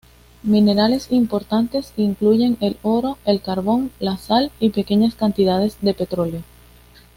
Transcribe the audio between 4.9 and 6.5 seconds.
cantidades de petróleo.